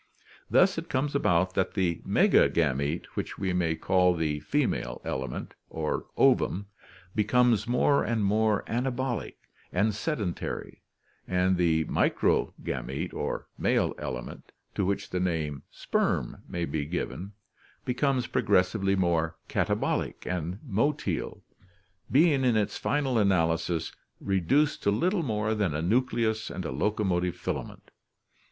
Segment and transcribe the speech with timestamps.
[0.49, 6.07] Thus it comes about that the megagamete, which we may call the female element or
[6.17, 6.65] "ovum,"
[7.13, 9.35] becomes more and more anabolic
[9.71, 10.81] and sedentary,
[11.27, 17.33] and the microgamete or male element, to which the name "sperm" may be given,
[17.85, 21.43] becomes progressively more katabolic and motile,
[22.11, 27.35] being in its final analysis reduced to little more than a nucleus and a locomotive
[27.37, 27.91] filament.